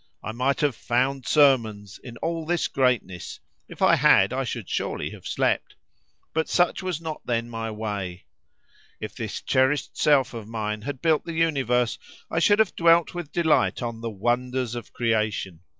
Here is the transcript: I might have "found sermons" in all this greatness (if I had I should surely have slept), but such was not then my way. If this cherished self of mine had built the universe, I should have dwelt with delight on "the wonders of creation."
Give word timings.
I 0.23 0.31
might 0.31 0.61
have 0.61 0.75
"found 0.75 1.27
sermons" 1.27 1.99
in 2.03 2.17
all 2.23 2.43
this 2.47 2.67
greatness 2.67 3.39
(if 3.69 3.83
I 3.83 3.97
had 3.97 4.33
I 4.33 4.43
should 4.43 4.67
surely 4.67 5.11
have 5.11 5.27
slept), 5.27 5.75
but 6.33 6.49
such 6.49 6.81
was 6.81 6.99
not 6.99 7.21
then 7.23 7.51
my 7.51 7.69
way. 7.69 8.25
If 8.99 9.13
this 9.13 9.43
cherished 9.43 9.95
self 9.95 10.33
of 10.33 10.47
mine 10.47 10.81
had 10.81 11.03
built 11.03 11.23
the 11.25 11.33
universe, 11.33 11.99
I 12.31 12.39
should 12.39 12.57
have 12.57 12.75
dwelt 12.75 13.13
with 13.13 13.31
delight 13.31 13.83
on 13.83 14.01
"the 14.01 14.09
wonders 14.09 14.73
of 14.73 14.91
creation." 14.91 15.59